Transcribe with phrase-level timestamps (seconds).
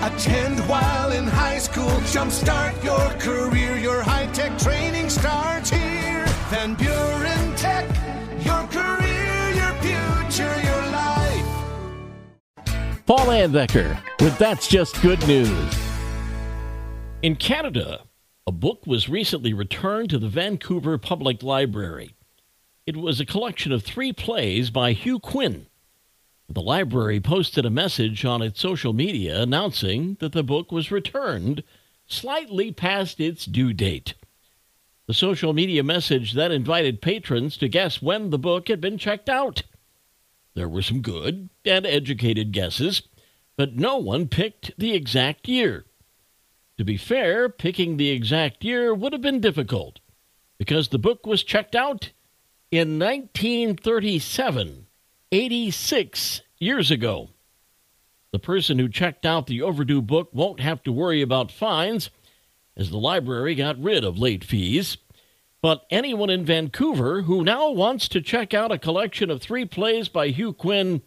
[0.00, 1.90] Attend while in high school.
[2.12, 3.76] Jumpstart your career.
[3.78, 6.24] Your high tech training starts here.
[6.50, 7.84] Van Buren Tech.
[8.44, 11.44] Your career, your future, your life.
[13.06, 15.74] Paul Layendecker with That's Just Good News.
[17.22, 18.02] In Canada,
[18.46, 22.14] a book was recently returned to the Vancouver Public Library.
[22.86, 25.66] It was a collection of three plays by Hugh Quinn.
[26.50, 31.62] The library posted a message on its social media announcing that the book was returned
[32.06, 34.14] slightly past its due date.
[35.06, 39.28] The social media message then invited patrons to guess when the book had been checked
[39.28, 39.62] out.
[40.54, 43.02] There were some good and educated guesses,
[43.56, 45.84] but no one picked the exact year.
[46.78, 50.00] To be fair, picking the exact year would have been difficult
[50.58, 52.10] because the book was checked out
[52.70, 54.86] in 1937,
[55.30, 57.30] 86 years ago.
[58.32, 62.10] The person who checked out the overdue book won't have to worry about fines,
[62.76, 64.98] as the library got rid of late fees.
[65.60, 70.08] But anyone in Vancouver who now wants to check out a collection of three plays
[70.08, 71.02] by Hugh Quinn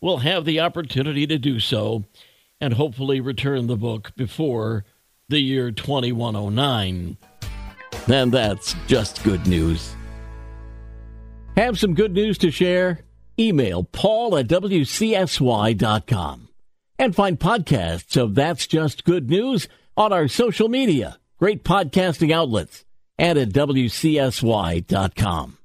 [0.00, 2.04] will have the opportunity to do so
[2.60, 4.84] and hopefully return the book before
[5.28, 7.16] the year 2109.
[8.06, 9.94] And that's just good news.
[11.56, 13.00] Have some good news to share?
[13.40, 16.48] Email paul at wcsy.com
[16.98, 22.84] and find podcasts of That's Just Good News on our social media, great podcasting outlets,
[23.18, 25.56] and at wcsy.com.